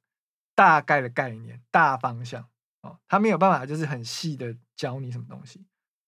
[0.54, 2.47] 大概的概念、大方向
[2.82, 5.65] 哦，他没有办法就是很细的教你什么东西，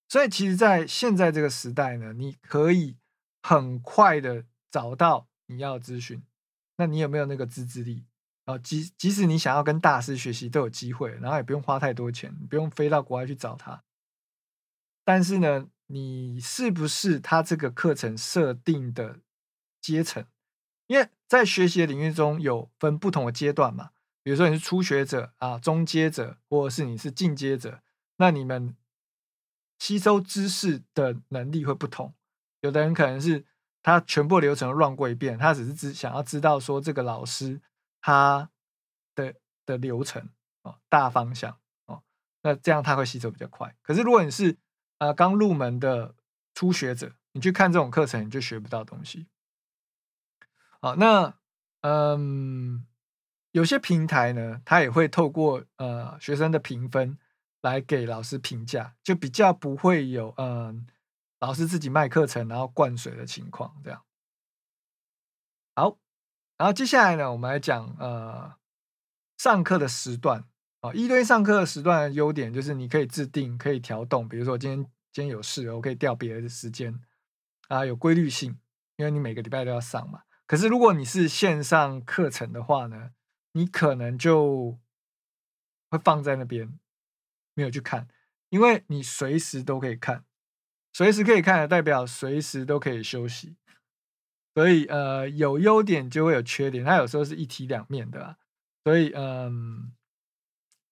[0.10, 2.98] 所以其实，在现在这个时代呢，你可以
[3.42, 6.22] 很快的找到你要的资讯。
[6.76, 8.06] 那你有没有那个自制力
[8.46, 8.58] 啊？
[8.58, 13.84] 即即使你想要跟大师学习，都有机会，然后也不用花太多钱，不用飞到国外去找他。
[15.06, 19.20] 但是呢，你是不是他这个课程设定的
[19.82, 20.26] 阶层？
[20.88, 23.90] 因为在学习的领域中有分不同的阶段嘛。
[24.22, 27.82] 比如说你是初学者啊、中阶者，或者是你是进阶者，
[28.18, 28.78] 那你们
[29.80, 32.14] 吸收知识的能力会不同。
[32.62, 33.46] 有的人可能是
[33.82, 37.60] 他全部流程乱过一遍，他只是只想要知道说这个老师
[38.00, 38.52] 他
[39.16, 39.34] 的
[39.66, 40.30] 的流程
[40.62, 42.04] 哦，大方向哦，
[42.44, 43.76] 那这样他会吸收比较快。
[43.82, 44.56] 可是如果你是
[45.00, 46.14] 呃刚入门的
[46.54, 49.26] 初学者，你去看这种课程，你就学不到东西。
[50.84, 51.34] 好，那
[51.82, 52.86] 嗯。
[53.56, 57.20] 有些平台呢，它也会透过呃学生的评分
[57.62, 60.88] 来给老师评价，就比较不会有嗯
[61.40, 63.80] 老师自己卖课程然后灌水的情况。
[63.84, 64.04] 这样
[65.76, 66.00] 好，
[66.58, 68.56] 然后接下来呢，我们来讲呃
[69.38, 70.44] 上课的时段
[70.82, 74.80] 啊，一对一上课的时段的优点就是你可以制定，可以调动，比如说今天
[75.12, 77.00] 今天有事，我可以调别的时间
[77.68, 78.58] 啊，有规律性，
[78.96, 80.24] 因为你每个礼拜都要上嘛。
[80.46, 83.12] 可是如果你是线上课程的话呢？
[83.56, 84.80] 你可能就
[85.92, 86.80] 会放在那边，
[87.54, 88.08] 没有去看，
[88.50, 90.26] 因为你随时都可以看，
[90.92, 93.56] 随时可以看的代表随时都可以休息，
[94.56, 98.38] 所以呃有优点就会有缺点，它有时候是一体两面的，
[98.84, 99.94] 所以嗯，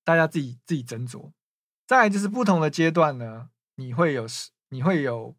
[0.04, 1.32] 大家自己自己斟酌。
[1.88, 4.28] 再就是不同的阶段呢，你会有
[4.70, 5.36] 你会有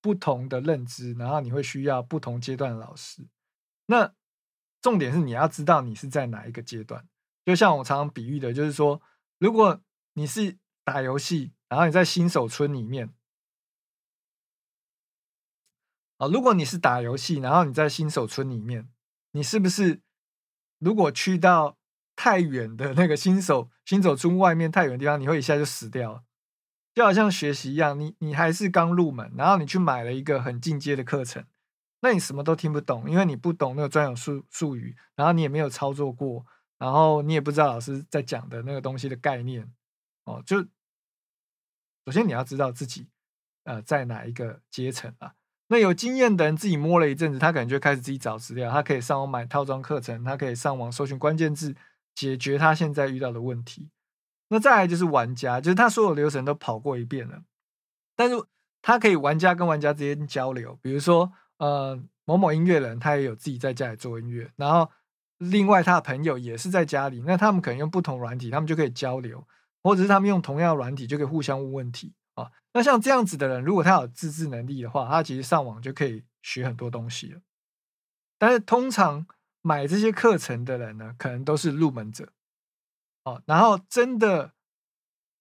[0.00, 3.28] 不同的认知，然后你会需要不同阶段的老师，
[3.86, 4.14] 那。
[4.82, 7.08] 重点是你要知道你是在哪一个阶段，
[7.46, 9.00] 就像我常常比喻的，就是说，
[9.38, 9.80] 如果
[10.12, 13.14] 你是打游戏，然后你在新手村里面，
[16.18, 18.90] 啊，如果你是打游戏，然后你在新手村里面，
[19.30, 20.02] 你是不是
[20.78, 21.78] 如果去到
[22.14, 26.22] 太远的那个新手新手村外面太远的地方，你会一下就死掉？
[26.92, 31.46] 就好像学习一样，你你还是刚入门，然后你去买了一个很进阶的课程。
[32.04, 36.44] 那你什么都听不懂，因为你不懂那个专有术术语，然后你也没有操作过，
[36.76, 39.72] 然后你也不知道老师在讲的那个东西的概念
[40.24, 40.42] 哦。
[40.44, 40.60] 就
[42.04, 43.08] 首先你要知道自己
[43.64, 45.32] 呃在哪一个阶层啊。
[45.68, 51.74] 那有经验的人自己摸了一阵子，他可能就开始自己找资料，他可以上网买套装课程，他可以上网搜寻关键字，
[52.14, 53.88] 解决他现在遇到的问题。
[54.48, 57.44] 那再来就是玩家，就是他所有流程都跑过一遍了，
[58.14, 58.36] 但是
[58.82, 61.32] 他可以玩家跟玩家之间交流，比如说。
[61.58, 64.90] 呃，某某音乐人他也有自己在家里做音乐，然后
[65.38, 69.46] 另外他的朋友也是在家里，那他们可能用不同软体，他们就可以交流，
[69.82, 72.50] 或者是他们用同样的软体就可以互相问问题啊。
[72.72, 77.40] 那像这样子的人，如果他有自制能力的话，他其实上网就可以学很多东西了。
[78.38, 79.26] 但是通常
[79.62, 82.32] 买这些课程的人呢，可能都是入门者
[83.24, 83.42] 哦。
[83.46, 84.52] 然后真的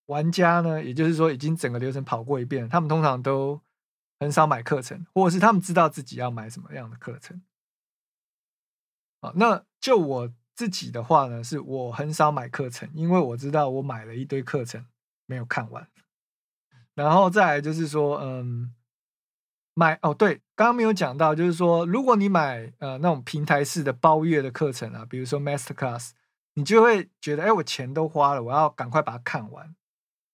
[0.06, 3.60] 玩家呢，也就是说已经整个流程跑过一遍，他们通常都
[4.24, 7.42] 很少买课程，或者是他们知道自己要买什么样的课程。
[9.20, 14.86] 啊，那就我自己的话呢，是我很少买课程，因为我知道我买了一堆课程
[15.26, 15.88] 没有看完。
[16.96, 18.74] 然后再来就是说，嗯，
[19.74, 26.12] 买哦，对，刚刚没有讲到，就是说，如果你买呃那种平台式的包月的课程啊，比如说 Master Class，
[26.54, 29.76] 你就会觉得，哎，我钱都花了，我要赶快把它看完。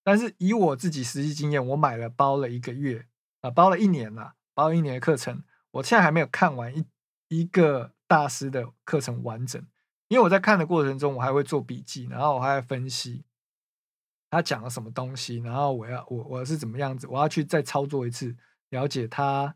[0.04, 3.08] 但是以我自己实际经验，我买了包了一个月
[3.42, 6.86] 啊，包了一年了，包了一年的课程，我现在还没有看完一
[7.28, 7.94] 一个。
[8.10, 9.64] 大师的课程完整，
[10.08, 13.24] 因为我在看的过程中，我还会做笔记，然后我还会分析
[14.32, 18.36] 他讲了什么东西，然后我要我我是怎么样子，我要去再操作一次，
[18.70, 19.56] 了解他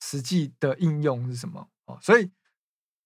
[0.00, 1.98] 实际的应用是什么哦。
[2.00, 2.30] 所以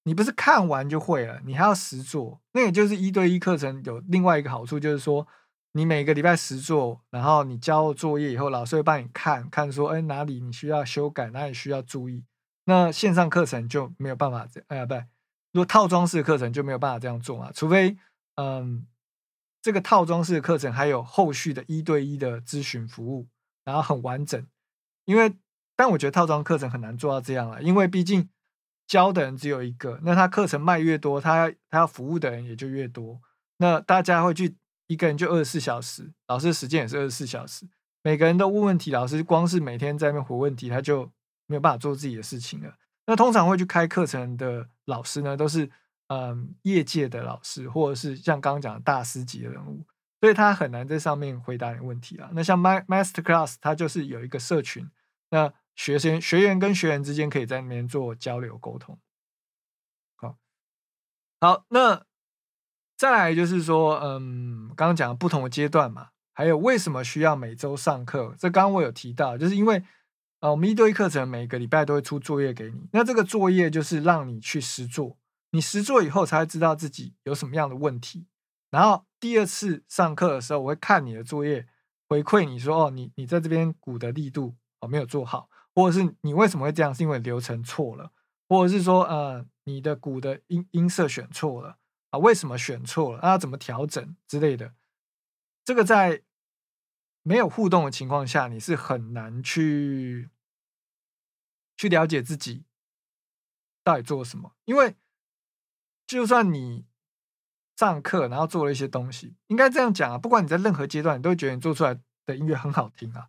[0.04, 2.40] 你不是看完就会了，你还要实做。
[2.52, 5.26] 那也就是一对一课程有另外一个好处，就是说
[5.72, 12.24] 你每个礼拜实做，然后你交作业以后，老师会帮你看看说，哎，哪里你需要修改，哪里需要注意。
[12.64, 14.98] 那线上课程就没有办法这，哎，不对，
[15.52, 17.96] 如果套装式课程就没有办法这样做嘛，除非，
[18.36, 18.86] 嗯，
[19.62, 23.28] 这个套装式的课程还有后续的一对一的咨询服务，
[23.64, 24.46] 然后很完整。
[25.04, 25.34] 因为，
[25.76, 28.28] 但我觉得套装课程很难做到这样了，因为毕竟
[28.86, 33.20] 教的人只有一个，那他课程卖越多，他他要服务的人也就越多，
[33.56, 34.56] 那大家会去
[34.88, 37.68] 一个人就二十四小时，老师的时间也是二十四小时，
[38.02, 41.12] 每个人都问问题，老师光是每天在那边回问题，他就。
[41.50, 42.76] 没有办法做自己的事情了。
[43.06, 45.70] 那通常会去开课程的老师呢，都是
[46.08, 49.82] 嗯业界的老师，或者是像刚刚讲的大师级的人物，
[50.20, 52.28] 所以他很难在上面回答你问题啊。
[52.34, 54.90] 那像 My Master Class，它就是有一个社群，
[55.30, 58.98] 那学生学员跟学员之间可以在那边做交流沟通。
[60.16, 60.36] 好，
[61.40, 62.04] 好，那
[62.98, 68.34] 再来就是说，嗯，刚刚讲的不同的阶段嘛，还有为什么需要每周上课？
[68.36, 69.82] 这刚刚我有提到，就是因为。
[70.40, 75.18] 哦，我们一对一课程每个礼拜都会出作业给你，那这个作业就是让你去实做，
[75.50, 78.28] 你实做以后才会知道自己有什么样的问题。
[78.70, 81.66] 然后第二次上课的时候，我会看你的作业，
[82.08, 88.12] 回馈你说哦，你你在这边鼓的力度哦没有做好，或者是你为什么会这样，是因为流程错了，
[88.48, 91.77] 或者是说呃你的鼓的音音色选错了
[92.10, 94.74] 啊，为什么选错了，那怎么调整之类的，
[95.64, 96.22] 这个在。
[97.24, 100.30] 没有互动的情况下，你是很难去
[101.76, 102.64] 去了解自己
[103.84, 104.54] 到底做了什么。
[104.64, 104.96] 因为
[106.06, 106.86] 就算你
[107.76, 113.28] 上课，然后做了一些东西，应该这样讲啊，不管你在任何阶段，你都会觉得你做出来的音乐很好听啊，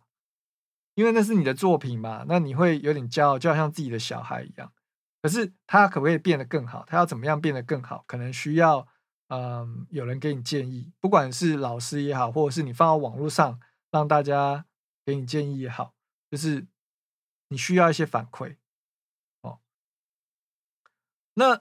[0.94, 2.24] 因为那是你的作品嘛。
[2.26, 4.72] 那你会有点骄傲，就好像自己的小孩一样。
[5.22, 6.84] 可是他可不可以变得更好？
[6.86, 8.04] 他要怎么样变得更好？
[8.06, 8.86] 可能需要
[9.28, 13.60] 嗯有人给你建议，不管是老师也好，或者是你放到网络上。
[13.92, 14.66] 让大家
[15.04, 15.96] 给你建议也好，
[16.30, 16.68] 就是
[17.48, 18.54] 你需要一些反馈
[19.40, 19.58] 哦。
[21.34, 21.60] 那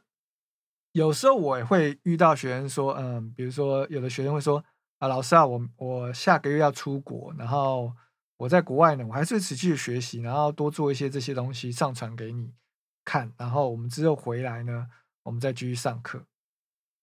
[0.91, 4.63] 有时候我也会遇到学生说，嗯，比如说有的学生会说
[4.99, 7.91] 啊，老师啊，我我下个月要出国，然后
[8.37, 12.53] 我在国外呢，我还是持续学习，然后多做一些这些东西上传给你
[13.09, 14.87] 看，然后我们之后回来呢，
[15.23, 16.23] 我们再继续上课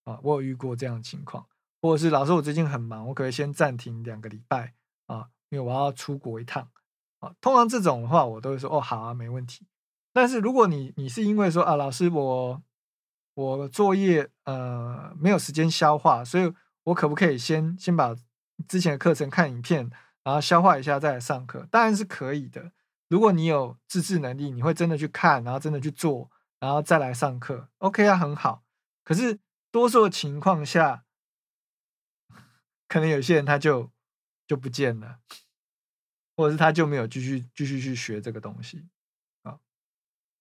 [0.04, 0.20] 啊。
[0.22, 1.44] 我有遇过这样的情况，
[1.82, 4.74] 或者是老师我最近很忙，我可以先暂停两个礼拜。
[5.06, 6.68] 啊，因为我要出国一趟
[7.18, 7.34] 啊。
[7.40, 9.66] 通常这种的话，我都会说哦，好啊，没问题。
[10.12, 12.62] 但是如果你你是因为说啊，老师我
[13.34, 16.52] 我作业呃没有时间消化，所以
[16.84, 18.14] 我可不可以先先把
[18.68, 19.90] 之前的课程看影片，
[20.22, 21.66] 然后消化一下再来上课？
[21.70, 22.70] 当然是可以的。
[23.08, 28.64] 如果你有自制能力，你会真的去看，然后真的去做，然后再来上课，OK 啊，很好。
[29.04, 29.38] 可是
[29.70, 31.04] 多数的情况下，
[32.88, 33.90] 可能有些人他就。
[34.48, 35.18] 就不见了，
[36.36, 38.86] 或者是他就没有继续继续去学这个东西
[39.42, 39.58] 啊。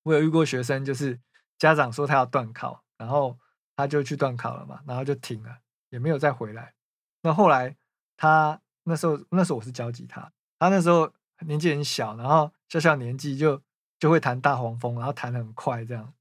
[0.03, 1.19] 我有遇过学生，就是
[1.57, 3.39] 家长说他要断考，然后
[3.75, 5.57] 他就去断考了嘛，然后就停了，
[5.89, 6.75] 也没有再回来。
[7.23, 7.75] 那后来
[8.15, 11.11] 他那时候那时候我是教吉他，他那时候
[11.45, 13.61] 年纪很小，然后小小年纪就
[13.99, 16.13] 就会弹大黄蜂，然后弹的很快，这样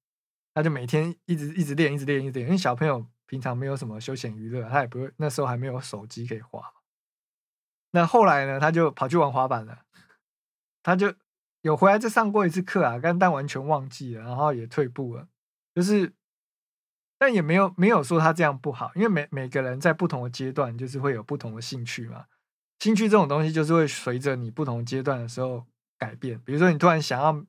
[0.55, 2.47] 他就每天一直一直练，一直练，一直练。
[2.47, 6.63] 因为小朋友平常没有什么休闲娱乐，他也不会那时候还没有手机可以滑。
[7.91, 8.59] 那后来呢？
[8.59, 9.85] 他就跑去玩滑板了，
[10.83, 11.15] 他就
[11.63, 15.29] 有回来再上过一次课啊，但但完全忘记了，然后也退步了。
[15.75, 16.13] 就是，
[17.19, 22.27] 但也没有没有说他这样不好，因为每每个人在不同的阶段，就是会有不同的兴趣嘛。
[22.85, 25.65] 兴趣这种东西，就是会随着你不同阶段的时候
[25.97, 26.39] 改变。
[26.45, 27.43] 比如说，你突然想要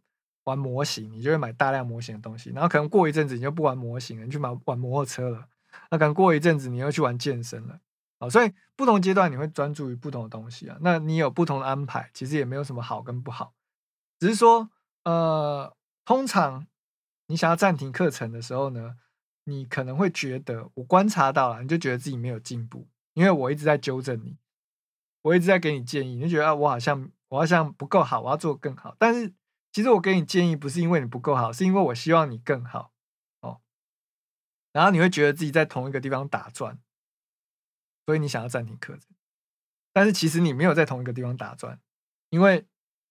[0.46, 5.46] 玩模型，你就会买大量模型的东西，然后可能过一阵子你就不玩模型了，你去买玩摩托车了。
[5.92, 7.78] 那可能过一阵子你又去玩健身了。
[8.20, 10.78] 啊，所以不同阶段你会专注于不同的东西啊。
[10.80, 13.54] 那你有不同的安排，其实也没有什么好跟不好，
[14.18, 14.70] 只是说，
[15.04, 15.76] 呃，
[16.06, 16.66] 通常
[17.28, 18.96] 你想要暂停课程的时候呢，
[19.44, 24.38] 你可能会觉得，我观察到了，你就觉得自己没有进步，因为我一直在纠正你，
[25.26, 28.96] 我一直在给你建议，你就觉得啊，我好像我好像不够好，我要做更好。
[29.00, 29.34] 但是
[29.72, 32.94] 其实我给你建议不是因为你不够好，是因为我希望你更好
[33.42, 33.60] 哦。
[34.72, 36.80] 然后你会觉得自己在同一个地方打转。
[38.06, 39.16] 所以你想要暂停课程，
[39.92, 41.82] 但是其实你没有在同一个地方打转，
[42.30, 42.68] 因为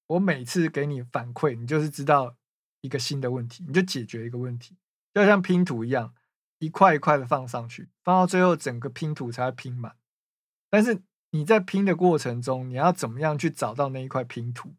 [0.06, 2.36] 我每次给你反馈，你就是知道
[2.80, 4.76] 一个新的问题，你就解决一个问题，
[5.12, 6.14] 就像拼图一样，
[6.60, 9.96] 一块一块的放上去，放到最后整个拼图才会拼满。
[10.70, 11.02] 但是
[11.35, 14.72] 你在拼的过程中，你要怎么样去找到那一块拼图？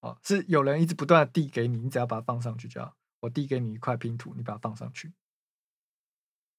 [0.00, 2.96] 哦，是有人一直不断的递给你，你只要把它放上去就好。
[3.20, 5.12] 我递给你一块拼图，你把它放上去，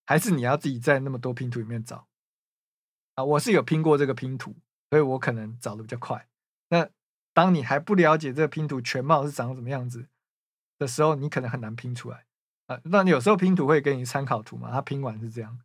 [0.06, 2.08] 还是你要自己在那么多拼图里面找？
[3.16, 4.56] 啊，我是有拼过这个拼图，
[4.92, 6.28] 所以我可能找的比较快。
[6.68, 6.88] 那
[7.34, 10.08] 当你还不了解这个拼图全貌是长什么样子
[10.78, 12.26] 的时候，你可能很难拼出来
[12.68, 12.80] 啊。
[12.84, 14.70] 那你有时候拼图会给你参考图嘛？
[14.70, 15.60] 它拼完是这样。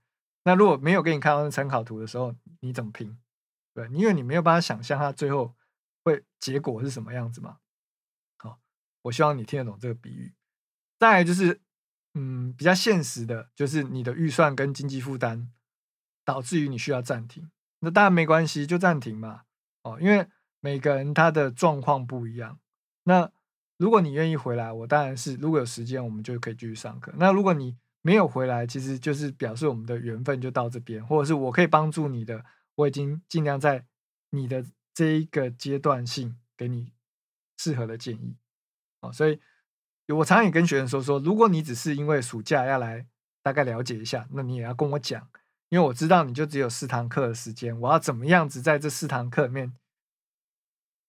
[0.45, 3.19] 那如果没有给你看到参考图的时候，你怎么拼？
[3.75, 5.55] 对，因为你没有办法想象它最后
[6.03, 7.59] 会结果是什么样子嘛。
[8.39, 8.59] 好，
[9.03, 10.33] 我希望你听得懂这个比喻。
[10.99, 11.61] 再来就是，
[12.15, 15.51] 嗯，比较现实的，就是你的预算跟经济负担。
[16.27, 17.51] 导致于你需要暂停，
[17.81, 19.43] 那当然没关系，就暂停嘛。
[19.83, 20.27] 哦，因为
[20.61, 22.59] 每个人他的状况不一样。
[23.03, 23.31] 那
[23.77, 27.13] 如果你愿意回来，我当然是如果有时间，我们就可以继续上课。
[27.19, 32.43] 那如果你没有回来，其实就是表示我们的缘分就到这边，或者是我可以帮助你的，
[32.77, 33.87] 我已经尽量在
[34.31, 36.93] 你的这一个阶段性给你
[37.59, 38.37] 适合的建议。
[39.01, 39.41] 哦，所以
[40.09, 43.07] 我常常也跟学生说说，如果你只是因为暑假要来
[43.43, 45.29] 大概了解一下，那你也要跟我讲。
[45.71, 49.75] 因为我知道你就只有四堂课的时间，我要怎么样子在这四堂课里面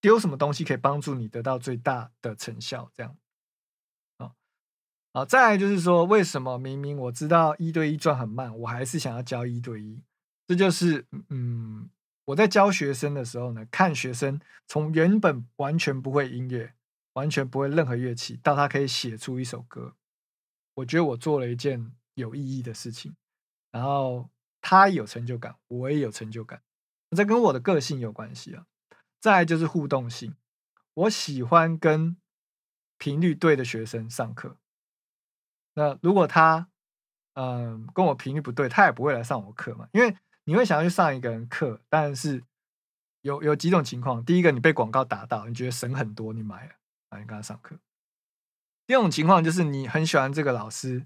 [0.01, 2.89] 丢什么东西可以帮助你得到最大的成效？
[2.95, 3.15] 这样，
[4.17, 4.33] 啊，
[5.13, 10.01] 好，再来就是说，为什么明明我知道一对一赚很慢，我还是想要教一对一？
[10.47, 11.89] 这就是，嗯，
[12.25, 16.73] 我在教学生的时候呢，看学生从原本完全不会音乐，
[17.13, 19.95] 完全不会任何乐器，到他可以写出一首歌，
[20.75, 23.15] 我觉得我做了一件有意义的事情，
[23.71, 24.29] 然后。
[24.67, 26.59] 他有成就感，我也有成就感，
[27.15, 28.65] 这跟我的个性有关系啊。
[29.19, 30.35] 再就是互动性，
[30.95, 32.17] 我喜欢跟
[32.97, 34.57] 频率对的学生上课。
[35.75, 36.67] 那如果他，
[37.33, 39.87] 嗯，跟我频率不对，他也不会来上我课嘛。
[39.91, 42.43] 因为你会想要去上一个人课，但是
[43.21, 46.73] 有有几种情况：第一个，你被广告打到，你觉得省很多，你买了，
[47.09, 47.75] 啊，你跟他上课；
[48.87, 51.05] 第二种情况就是你很喜欢这个老师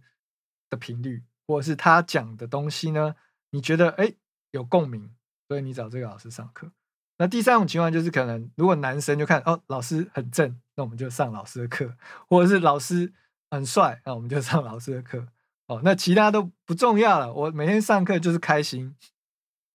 [0.69, 3.15] 的频率，或者是他讲的东西呢。
[3.51, 4.13] 你觉得哎
[4.51, 5.15] 有共鸣，
[5.47, 6.71] 所以你找这个老师上课。
[7.17, 11.87] 那第三种情况就是，可能如果男生就看哦老师很正，那我们就上老师的课；
[12.27, 13.11] 或者是老师
[13.49, 15.27] 很帅，那我们就上老师的课。
[15.65, 17.33] 哦，那其他都不重要了。
[17.33, 18.95] 我每天上课就是开心。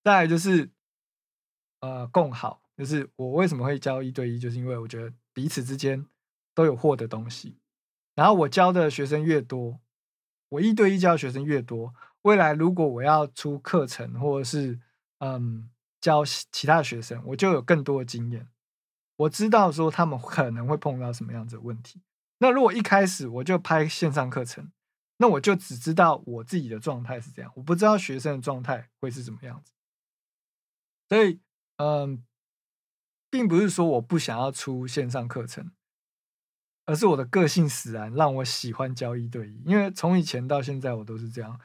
[0.05, 0.71] 再来就是
[1.81, 6.07] 呃共好，就是我为什么会教一对一，就是因为我觉得彼此之间
[6.55, 7.59] 都有获得东西。
[8.15, 9.81] 然后我教的学生越多，
[10.51, 11.93] 我一对一教学生越多。
[12.23, 14.79] 未来如果我要出课程，或者是
[15.19, 18.49] 嗯教其他学生，我就有更多的经验。
[19.17, 22.03] 我知道说他们可能会碰到什么样子的问题。
[22.39, 24.71] 那如果一开始我就拍线上课程，
[25.19, 29.74] 那我就只知道我自己的状态是这样，我不知道学生的状态会是怎么样子。
[31.15, 31.39] 所以
[31.77, 32.25] 嗯，
[33.31, 35.71] 并不是说我不想要出线上课程，
[36.87, 39.63] 而是我的个性使然，让我喜欢教一对一。
[39.65, 41.61] 因为从以前到现在，我都是这样。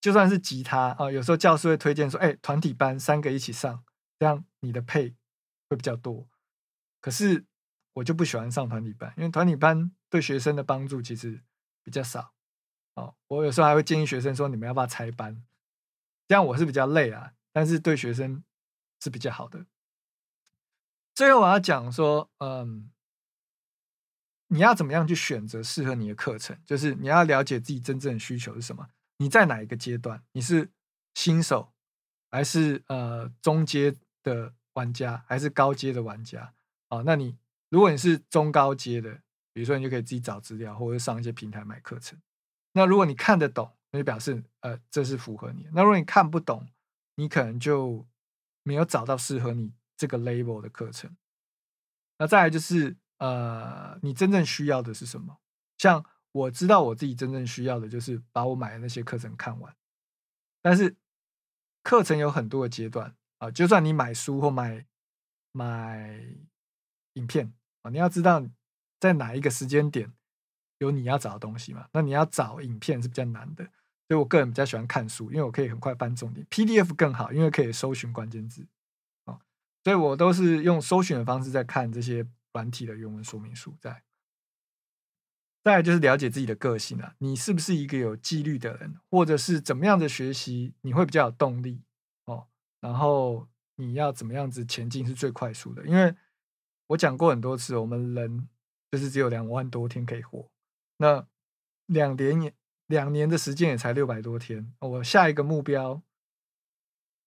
[0.00, 3.82] 就算是吉他啊，有时候教师会推荐说：“哎，团体班三个一起上，
[4.20, 5.16] 这样你的配
[5.68, 6.28] 会比较多。”
[7.02, 7.44] 可是
[7.94, 11.42] 我就不喜欢上团体班，因为团体班对学生的帮助其实
[11.82, 12.34] 比较少。
[12.94, 15.42] 哦，我有时候还会建议学生说：“你们要不要拆班？”
[16.28, 18.44] 这样我是比较累啊，但是对学生
[19.00, 19.66] 是比较好的。
[21.14, 22.90] 最后我要讲说，嗯，
[24.48, 26.58] 你要怎么样去选择适合你的课程？
[26.64, 28.88] 就是你要了解自己真正的需求是什么。
[29.18, 30.22] 你在哪一个阶段？
[30.32, 30.70] 你是
[31.14, 31.72] 新手，
[32.30, 36.54] 还是呃中阶的玩家，还是高阶的玩家？
[36.88, 37.36] 啊，那你
[37.68, 39.20] 如果你是中高阶的，
[39.52, 42.18] 比如说你就可以自己找资料，或者上一些平台买课程。
[42.72, 45.68] 那如果你看得懂，那就表示呃这是符合你。
[45.72, 46.66] 那如果你看不懂，
[47.16, 48.06] 你可能就
[48.70, 51.16] 没有找到适合你这个 label 的课程。
[52.18, 55.40] 那再来就是呃你真正需要的是什么？
[55.76, 59.74] 像我知道我自己真正需要的就是把我买的那些课程看完，
[60.62, 60.94] 但是
[61.82, 64.86] 课程有很多的阶段啊，就算你买书或买
[65.50, 66.24] 买
[67.14, 67.52] 影片
[67.82, 68.46] 啊，你要知道
[69.00, 70.12] 在哪一个时间点
[70.78, 71.88] 有你要找的东西嘛。
[71.92, 73.68] 那你要找影片是比较难的，
[74.10, 76.44] 所以我个人比较喜欢看书，因为我可以很快翻重点。
[76.50, 78.66] PDF 更好，因为可以搜寻关键字
[79.24, 79.38] 啊，
[79.84, 84.02] 所以我都是用搜寻的方式在看这些软体的原文说明书在。
[85.62, 91.84] 再来就是了解自己的个性啊，你是不是一个有纪律的人，或者是怎么样的学习你会比较有动力
[92.24, 92.48] 哦？
[92.80, 93.46] 然后
[93.76, 95.86] 你要怎么样子前进是最快速的？
[95.86, 96.12] 因为
[96.88, 98.48] 我讲过很多次，我们人
[98.90, 100.50] 就是只有两万多天可以活，
[100.96, 101.24] 那
[101.86, 102.52] 两年
[102.90, 104.74] 两年的时间也才六百多天。
[104.80, 106.02] 我下一个目标，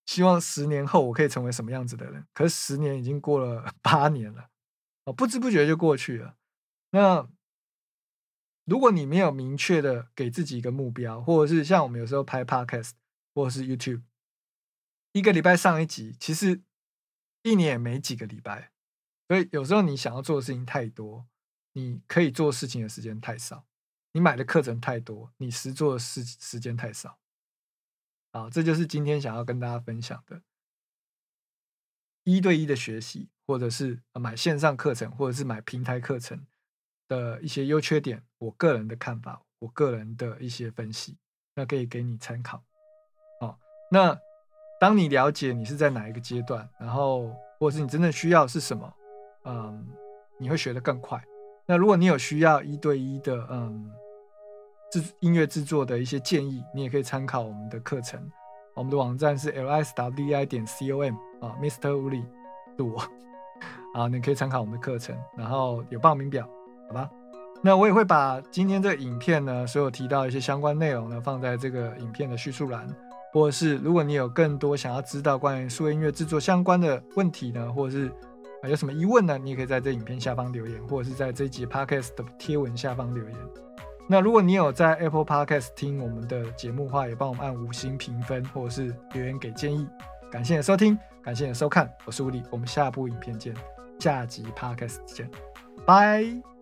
[0.06, 2.28] 希望十年后我可以成为什么样子的人？
[2.34, 4.50] 可是十年已经过了 八年了，
[5.06, 6.36] 哦，不知不觉就过去了。
[6.92, 7.30] 那
[8.66, 12.92] 如果你没有明确的给自己一个目标，或者是像我们有时候拍 podcast
[13.34, 14.04] 或者是 YouTube，
[15.14, 16.62] 一个礼拜上一集，其实
[17.42, 18.74] 一年也没几个礼拜，
[19.30, 21.26] 所以有时候你想要做的事情太多，
[21.72, 23.66] 你可以做事情的时间太少，
[24.14, 27.20] 你买的课程太多，你实做的时时间太少。
[28.32, 30.42] 好，这就是今天想要跟大家分享的，
[32.24, 36.46] 一对一的学习，或者是买线上课程，或者是买平台课程。
[37.10, 41.18] 的一些优缺点，我个人的看法，我个人的一些分析，
[41.54, 42.64] 那可以给你参考。
[43.42, 43.56] 哦，
[43.92, 44.18] 那
[44.80, 48.92] 当你了解你是在哪一个阶段，然后或者是你真正需要是什么，
[49.44, 49.86] 嗯，
[50.40, 51.22] 你会学得更快。
[51.68, 53.94] 那如果你有需要一对一的，嗯，
[54.94, 58.22] 制音乐制作的一些建议，你也可以参考我们的课程。
[58.76, 61.90] 我们的网站是 l s w i 点 c o m 啊，Mr.
[61.90, 62.24] Wu Li，
[62.78, 63.00] 是我
[63.96, 66.48] 啊，你可以参考我们的课程，然后有报名表。
[66.90, 67.10] 好吧，
[67.64, 72.88] 那我也会把今天这个影片呢，所有提到一些相关内容呢，放在这个影片的叙述栏，
[73.32, 78.12] 或者是如果你有更多想要知道关于数位音乐制作相关的问题呢，或者是
[78.62, 83.36] 啊有什么疑问呢，你也可以在这影片下方留言，或者是在这一集 podcast 的贴文下方留言。
[84.08, 89.88] 那如果你有在 Apple Podcast 听我们的节目的话，也帮我们按五星评分，或者是留言给建议。
[90.32, 93.56] 感谢你的收听，感谢你的收看，我是吴力，我们下部影片见，
[94.00, 95.30] 下集 podcast 见，
[95.86, 96.53] 拜。